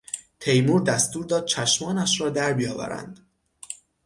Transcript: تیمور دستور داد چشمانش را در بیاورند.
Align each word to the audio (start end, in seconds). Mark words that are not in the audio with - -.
تیمور 0.39 0.81
دستور 0.81 1.25
داد 1.25 1.45
چشمانش 1.45 2.21
را 2.21 2.29
در 2.29 2.53
بیاورند. 2.53 3.19